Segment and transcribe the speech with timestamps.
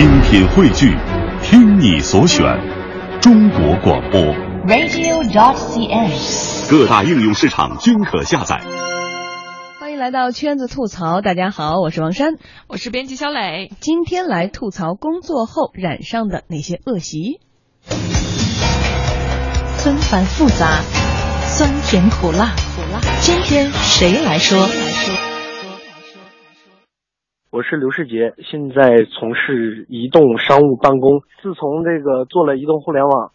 [0.00, 0.96] 精品汇聚，
[1.42, 2.42] 听你所选，
[3.20, 4.18] 中国广播。
[4.66, 6.70] radio.dot.cn，。
[6.70, 8.62] 各大应用市场均可下载。
[9.78, 12.36] 欢迎来到圈子吐槽，大家好，我是王珊，
[12.66, 13.70] 我是编辑小磊。
[13.80, 17.38] 今天来吐槽工作后染上的那些恶习。
[19.76, 20.80] 纷繁复杂，
[21.42, 23.02] 酸甜苦辣，苦辣。
[23.20, 24.66] 今天谁来说？
[27.52, 31.20] 我是刘世杰，现在从事移动商务办公。
[31.42, 33.32] 自从这个做了移动互联网，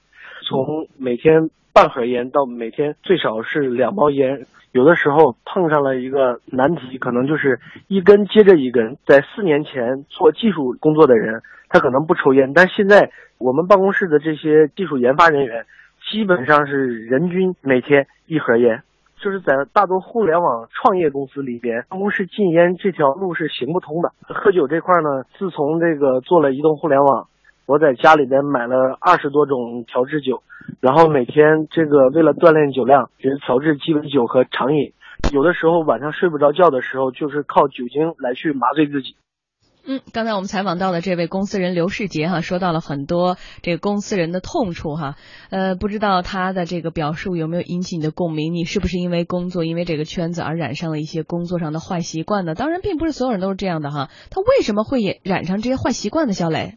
[0.48, 8.96] 从每天半盒烟到每天最少是两包烟，有的时候碰上了一个难题，可能就是一根接着一根。
[9.06, 15.66] 在四年前做技术工作的人，他可能不抽烟，但现在我们办公室的这些技术研发人员，
[16.10, 18.82] 基本上是人均每天一盒烟。
[19.22, 24.12] 就是在大多互联网创业公司里边，办公室禁烟这条路是行不通的。
[24.28, 27.28] 喝酒这块呢，自从这个做了移动互联网，
[27.66, 30.44] 我在家里边买了二十多种调制酒，
[30.80, 34.94] 然后每天这个为了锻炼酒量，就是调制鸡尾酒和长饮。
[35.34, 39.16] 有的时候晚上睡不着觉的时候，就是靠酒精来去麻醉自己。
[39.88, 45.16] 嗯，刚才我们采访到的这位公司人刘世杰哈，说到了很多这个公司人的痛处哈，
[45.52, 48.52] 呃，不知道他的这个表述有没有引起你的共鸣？
[48.52, 52.56] 你是不是因为工作，因为这个圈子而染上了一些工作上的坏习惯呢？
[52.56, 54.10] 当然，并不是所有人都是这样的哈。
[54.32, 56.34] 他为什么会也染上这些坏习惯呢？
[56.34, 56.74] 肖磊？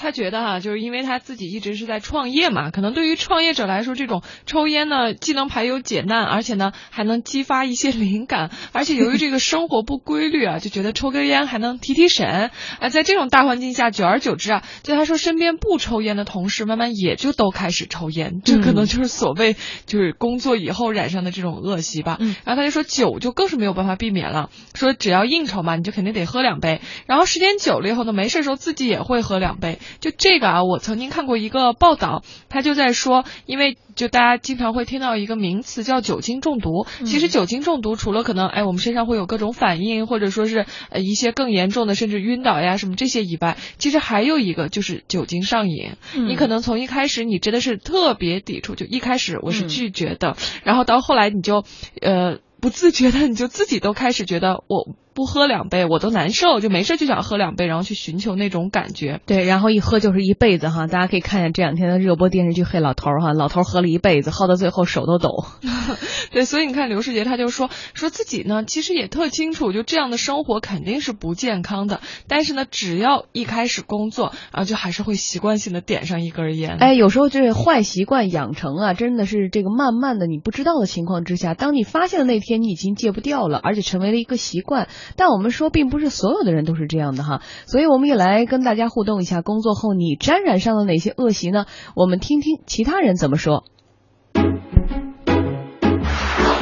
[0.00, 8.50] 他觉得哈、就是因为他自己一直是在创业嘛，可能对于创业者来说，这种抽烟呢，既能排忧解难，而且呢，还能激发一些灵感。
[8.72, 12.50] 而且由于这个生活不规律啊，就觉得抽根烟还能提提神。
[12.80, 18.40] 啊，在这种大环境下，久而久之啊，就他说身边不抽烟的同事，慢慢也就都开始抽烟。
[18.42, 22.16] 这可能就是所谓就是工作以后染上的这种恶习吧。
[22.18, 26.80] 嗯然后他就说酒就更是没有办法避免了，说只要应酬嘛，你就肯定得喝两杯。
[27.06, 29.78] 然后时间久了以后呢，没事的时候自己也会喝两杯。
[29.98, 36.86] 就这个啊，我曾经看过一个报道，他就在说，因为就大家经常会听到一个名词叫酒精中毒。
[37.04, 45.92] 其实酒精中毒除了可能哎我们身上会有各种反应，或者说是呃一些更严重的，甚至晕倒呀什么这些以外，其实还有一个就是酒精上瘾。
[46.14, 51.64] 你可能从一开始你真的是特别抵触，就一开始我是嗯拒绝的，然后到后来你就
[52.00, 59.20] 呃不自觉的你就自己都开始觉得我不喝两杯我都难受，就没事就想喝两杯，然后去寻求那种感觉。
[59.26, 60.86] 对，然后一喝就是一辈子哈。
[60.86, 65.44] 大家可以看见这两天的热播电视剧《黑老头》哈，老头喝了一辈子，喝到最后手都抖。
[66.30, 76.76] 对，所以你看刘世杰他就说说自己呢，其实也特清楚，就这样的生活肯定是不健康的，但是呢，只要一开始工作，然后就还是会习惯性的点上一根烟。
[76.78, 84.88] 哎，有时候这坏习惯养成啊，真的是这个慢慢的你不知道的情况之下，当你发现的那天，你已经戒不掉了，而且成为了一个习惯。
[85.16, 91.66] 但我们说，并不是所有的人都是这样的哈，所以我们也来跟大家互动一下，工作后你沾染上了哪些恶习呢？
[91.94, 93.64] 我们听听其他人怎么说。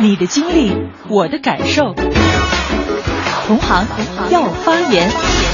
[0.01, 0.73] 你的经历，
[1.09, 1.95] 我的感受。
[3.47, 3.87] 同行
[4.31, 5.48] 要发言。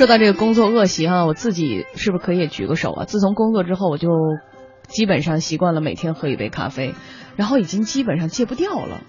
[0.00, 3.04] 说到这个工作恶习哈，我自己是不是可以举个手啊？
[3.04, 4.08] 自从工作之后，我就
[4.88, 6.94] 基本上习惯了每天喝一杯咖啡，
[7.36, 9.02] 然后已经基本上戒不掉了。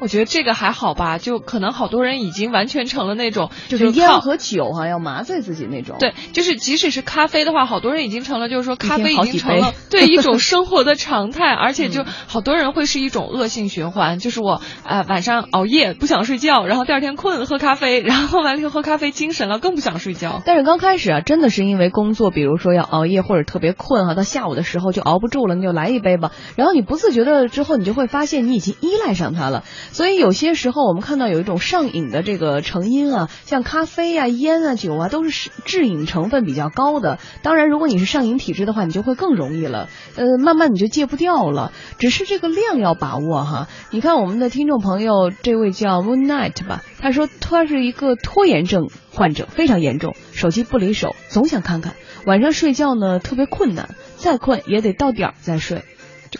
[0.00, 5.96] 我觉得这个还好吧，就可能好多人已经完全成了那种就是靠烟和酒哈、要麻醉自己那种。
[5.98, 20.42] 对，就是即使是咖啡的话，好多人已经成了，就是说咖啡已经成了对 一种生活的常态，而且就嗯好多人会是一种恶性循环，就是我呃晚上熬夜不想睡觉，然后第二天困喝咖啡，然后完了以后喝咖啡精神了更不想睡觉。
[20.44, 26.32] 但是刚开始啊，真的是因为工作，比如说要熬夜或者特别困哈、到下午的时候就熬不住了，那就来一杯吧。
[26.56, 29.55] 然后你不自觉的之后，你就会发现你已经依赖上它了。
[29.92, 37.18] 所以有些时候我们看到有一种上瘾的这个成因啊，像咖啡啊、烟啊、酒啊，都是致瘾成分比较高的。
[37.42, 39.88] 当然，如果你是上瘾体质的话，你就会更容易了。
[40.16, 41.72] 呃，慢慢你就戒不掉了。
[41.98, 43.68] 只是这个量要把握哈。
[43.90, 51.94] 你看我们的听众朋友，这位叫 Moon Night 吧，他说他是一个拖延症患者，非常严重，手机不离手，总想看看。
[52.26, 55.84] 晚上睡觉呢特别困难，再困也得到点儿再睡。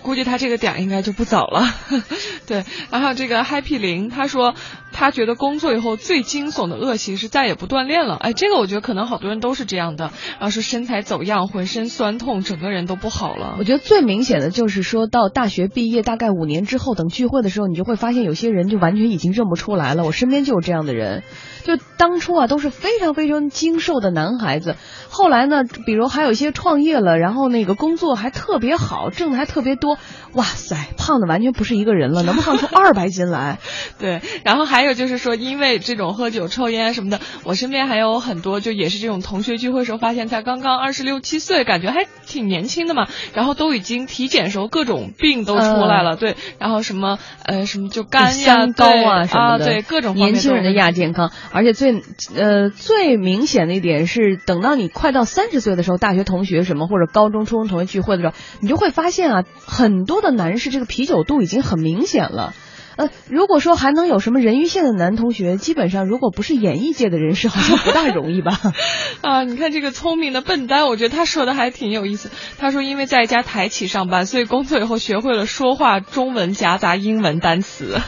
[0.03, 1.63] 估计他这个点应该就不早了，
[2.47, 2.65] 对。
[2.91, 4.55] 然后这个 Happy 零他说
[4.99, 8.17] 他觉得工作以后最惊悚的恶习是再也不锻炼了。
[8.17, 13.65] 哎，这个我觉得可能好多人都是这样的，然后是身材走样，浑身酸痛，整个人都不好了我。
[13.65, 20.03] 觉得最明显的就是说到大学毕业大概五年之后，等聚会的时候，你就会发现有些人就完全已经认不出来了。
[20.03, 21.25] 我身边就有这样的人，
[21.65, 24.77] 就当初啊都是非常非常精瘦的男孩子，
[25.11, 29.99] 后来呢，比如还有一些创业了，然后那个工作还特别好，挣的还特别多，
[30.33, 33.59] 哇塞，胖的完全不是一个人了，能胖出二百斤来。
[33.99, 52.03] 对，然后还有就是说，因为这种喝酒、抽烟什么的，我身边还有很多，就也是这种同学聚会时候发现才刚刚二十六七岁，感觉还挺年轻的嘛，然后都已经体检时候各种病都出来了，对，然后什么呃什么就肝呀、三高啊什么的，对各种年轻人的亚健康，而且最
[52.37, 62.55] 呃最明显的一点是，等到你快到三十岁的时候，大学同学什么或者高中、初中同学聚会的时候，你就会发现啊，很多的男士这个啤酒肚已经很明显了。
[62.97, 68.59] 呃，如果说还能有什么人鱼线的男同学，基本上如果不是演艺界的人士，好像不大容易吧？
[69.23, 72.31] 啊，你看这个聪明的笨蛋，我觉得他说的还挺有意思。
[72.59, 77.99] 他说，因为在一家台企上班，所以工作以后学会了说话中文夹杂英文单词。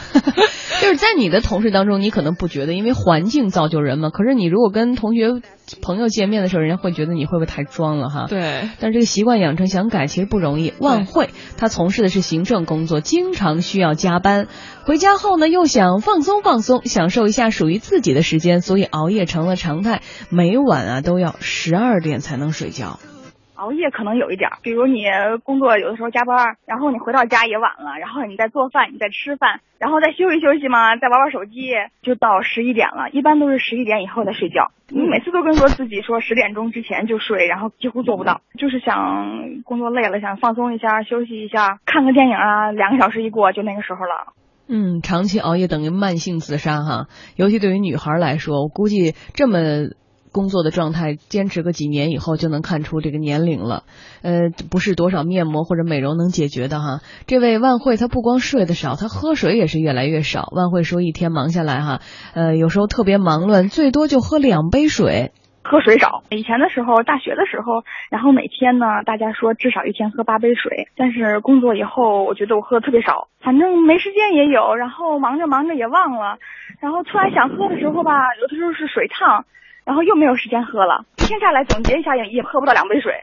[0.81, 4.11] 就是在你的同事当中，你可能不觉得，因为环境造就人嘛。
[4.11, 5.41] 可是你如果跟同学
[5.81, 8.27] 朋友见面的时候，人家会觉得你会不会太装了哈？。
[8.29, 10.73] 对，但是这个习惯养成想改其实不容易。
[10.79, 14.47] 万慧他从事的是行政工作，经常需要加班，
[14.89, 20.01] 回家后呢又想放松放松，享受一下属于自己的时间，所以熬夜成了常态，
[20.31, 22.97] 每晚啊都要十二点才能睡觉。
[23.53, 25.03] 熬夜可能有一点，比如你
[25.43, 31.69] 工作有的时候加班，然后你回到家也晚了，然后你再做饭，你再吃饭，然后再休息休息嘛，再玩玩手机，
[32.01, 33.11] 就到十一点了。
[33.11, 34.71] 一般都是十一点以后再睡觉。
[34.87, 44.33] 你每次都跟说自己说十点钟之前就睡，然后几乎做不到，就是想工作累了想放松一下，休息一下，看个电影啊，两个小时一过就那个时候了。
[44.71, 49.59] 嗯，长期熬夜等于慢性自杀哈，尤其对于女孩来说，我估计这么
[50.31, 53.83] 工作的状态，坚持个几年以后就能看出这个年龄了。
[54.21, 57.01] 呃，不是多少面膜或者美容能解决的哈。
[57.25, 60.47] 这位万慧她不光睡得少，她喝水也是越来越少。
[60.55, 62.01] 万慧说一天忙下来哈，
[62.35, 65.31] 呃，有时候特别忙乱，最多就喝两杯水。
[65.63, 66.23] 喝水少。
[66.29, 70.87] 以前的时候，大学的时候，然后每天呢，大家说至少一天喝八杯水。
[70.95, 76.37] 但是工作以后，我觉得我喝的特别少，反正没时间也有，然后忙着忙着也忘了，
[76.79, 79.45] 然后突然想喝的时候吧，有的时候是水烫，
[79.85, 81.05] 然后又没有时间喝了。
[81.17, 83.13] 一天下来总结一下，也也喝不到两杯水。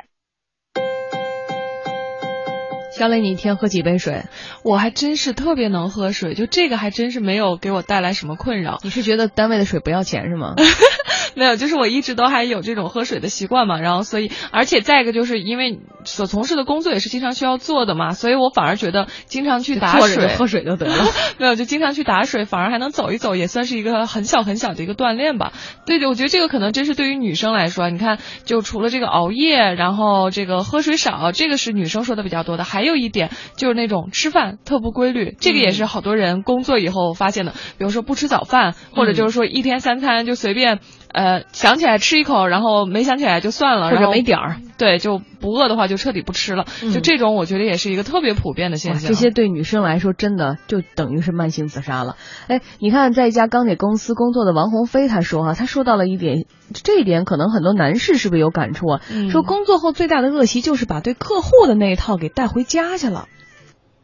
[2.93, 4.23] 小磊，你一天喝几杯水？
[4.65, 8.79] 我还真是特别能喝水，就这个还真是没有给我带来什么困扰。
[8.85, 10.55] 你是觉得单位的水不要钱是吗？
[11.37, 21.05] 没有，就是我一直都还有这种喝水的习惯嘛，然后所以，而且再一个就是因为所从事的工作也是经常需要做的嘛，所以我反而觉得经常去打水喝水就得了。
[21.39, 25.53] 没有，就经常去打水，反而还能走一走，也算是一个很小很小的一个锻炼吧。
[25.85, 32.65] 对对，我觉得这个可能真是对于女生来说，你看，就除了这个熬夜，然后这个喝水少，这个是女生说的比较多的。
[32.65, 37.53] 还有一点就是那种吃饭特不规律，这个也是好多人工作以后发现的。
[37.77, 40.81] 比如说不吃早饭，或者就是说一天三餐就随便。
[41.17, 46.67] 呃，想起来吃一口，然后没想起来就算了，或者然后没点儿，对，就不饿的话就彻底不吃了。
[46.83, 49.09] 嗯就这种，我觉得也是一个特别普遍的现象。
[49.09, 52.17] 这些对女生来说，真的就等于是慢性自杀了。
[52.49, 59.01] 哎，你看，在一家钢铁公司工作的王鸿飞，他说哈、他说到了一点，这一点可能很多男士是不是有感触啊？
[59.11, 63.25] 嗯说工作后最大的恶习就是把对客户的那一套给带回家去了。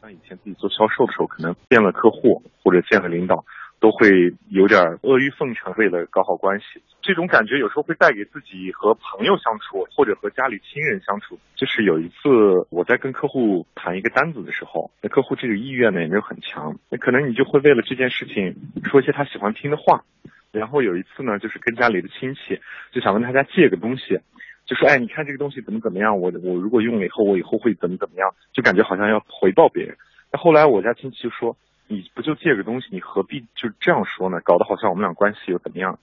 [0.00, 3.44] 像以前自己做销售的时候，可能见了客户或者见了领导，
[3.82, 6.80] 都会有点阿谀奉承，为了搞好关系。
[7.02, 11.36] 这种感觉有时候会带给自己和朋友相处，或者和家里亲人相处。
[11.56, 20.04] 就是有一次我在跟客户谈一个单子的时候，那客户这个意愿呢也没有很强，那可能你就会为了这件事情说一些他喜欢听的话。
[20.52, 22.60] 然后有一次呢，就是跟家里的亲戚
[22.92, 24.20] 就想问他家借个东西，
[24.64, 29.96] 就说哎，你看这个东西怎么怎么样，我我如果用了以后，我以后会怎么怎么样，就感觉好像要回报别人。
[30.30, 31.56] 那后来我家亲戚就说，
[31.88, 34.40] 你不就借个东西，你何必就这样说呢？
[34.40, 35.98] 搞得好像我们俩关系又怎么样？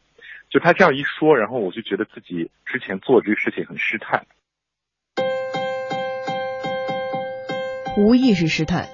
[0.50, 4.26] 就他这样一说，然后我就觉得自己之前做这个事情很失态。
[7.98, 8.88] 无意识失态。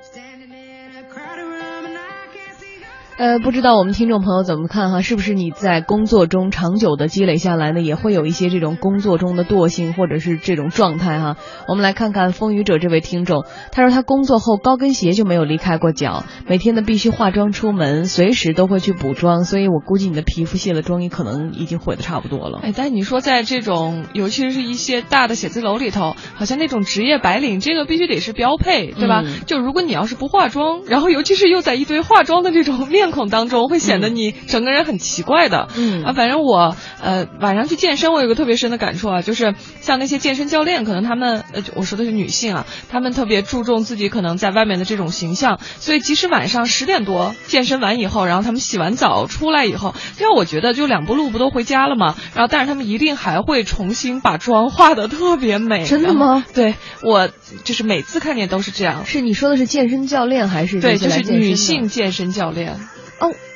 [3.18, 5.02] 呃，不知道我们听众朋友怎么看哈？
[5.02, 11.38] 是不是你在工作中长久的积累下来呢，也会有一些这种工作中的惰性或者是这种状态哈？
[11.70, 22.60] 我们来看看风雨者这位听众，他说他工作后高跟鞋就没有离开过脚，每天呢必须化妆出门，随时都会去补妆，所以我估计你的皮肤卸了妆也可能已经毁的差不多了。
[22.64, 29.24] 哎，但你说在这种，尤其是一些大的写字楼里头，好像那种职业白领，这个必须得是标配，对吧？
[29.26, 35.68] 嗯就如果你要是不化妆，然后尤其是又在一堆化妆的这种面面孔当中，会显得你整个人很奇怪的。
[35.78, 52.16] 嗯啊，反正我呃晚上去健身，我有个特别深的感触啊，就是像那些健身教练，可能他们呃我说的是女性啊，他们特别注重自己可能在外面的这种形象，所以即使晚上十点多健身完以后，然后他们洗完澡出来以后，因为我觉得就两步路不都回家了吗？
[52.34, 55.86] 然后但是他们一定还会重新把妆化的特别美。
[55.86, 56.44] 真的吗？
[56.56, 57.30] 对我
[57.64, 59.06] 就是每次看见都是这样。
[59.06, 62.80] 是你说的是健身教练还是对，就是女性健身教练。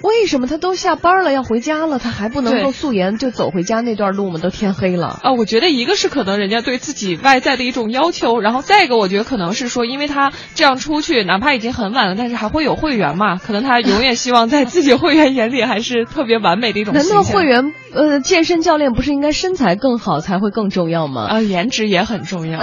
[0.01, 0.07] 哦？
[0.07, 4.39] 为什么他都下班了要回家了，他还不能够素颜就走回家那段路吗？
[4.41, 5.19] 都天黑了。
[5.21, 17.07] 啊，我觉得一个是可能人家对自己外在的一种要求，然后再一个我觉得可能是说，因为他这样出去，哪怕已经很晚了，但是还会有会员嘛，可能他永远希望在自己会员眼里还是特别完美的一种难。
[17.09, 21.25] 道会员呃健身教练不是应该身材更好才会更重要吗？
[21.25, 22.59] 啊，颜值也很重要。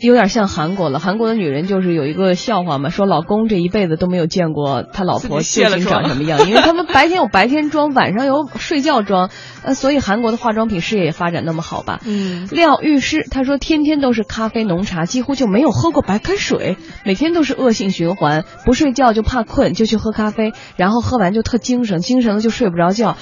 [0.00, 0.98] 有点像韩国了。
[0.98, 9.30] 韩国的女人就是有一个笑话嘛，说老公这一辈子都没有见过他老婆卸究竟了妆长什么样，因为他们白天有白天妆，晚上有睡觉妆，
[9.62, 12.00] 呃，所以韩国的化妆品事业也发展那么好吧。
[12.04, 23.16] 嗯，廖律师他说，天天都是咖啡浓茶，几乎就没有喝过白开水，每天都是恶性循环，不睡觉就怕困，就去喝咖啡，然后喝完就特精神，精神了就睡不着觉。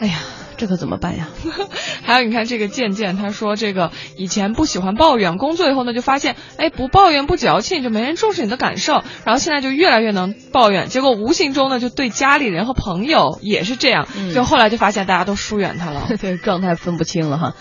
[0.00, 0.18] 哎呀，
[0.58, 1.28] 这可怎么办呀？
[2.04, 16.08] 还有你看这个健健，他说这个以前不喜欢抱怨，工作以后呢就发现，哎，不抱怨不矫情，就没人重视你的感受，然后现在就越来越能抱怨，结果无形中呢就对家里人和朋友也是这样，嗯就后来就发现大家都疏远他了。
[16.20, 17.54] 对，状态分不清了哈。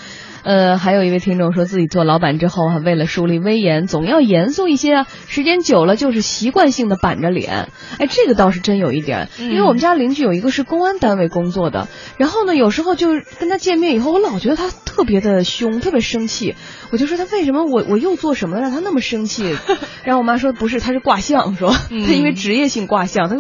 [0.43, 5.07] 呃，还有一位听众说自己做老板之后哈、为了树立威严，总要严肃一些啊。
[5.27, 7.69] 时间久了就是习惯性的板着脸。
[7.99, 16.55] 哎，这个倒是真有一点，嗯因为我们家邻居有一个是公安单位工作的，然后呢，有时候就是跟他见面以后，我老觉得他特别的凶，特别生气。
[16.91, 19.55] 我就说他为什么我我又做什么了让他那么生气？
[20.03, 23.37] 然后我妈说不是，他是卦象，说嗯他因为职业性卦象，他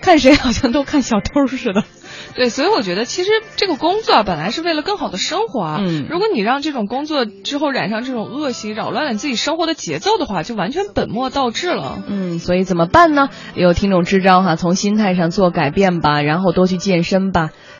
[0.00, 1.84] 看谁好像都看小偷似的。
[2.36, 5.78] 对，所以我觉得其实这个工作啊，本来是为了更好的生活啊。
[5.80, 12.02] 嗯如果你让这种工作之后染上这种恶习，扰乱了你自己生活的节奏的话，就完全本末倒置了。
[12.06, 13.30] 嗯，所以怎么办呢？
[13.54, 17.50] 有听众支招哈，从心态上做改变吧，然后多去健身吧。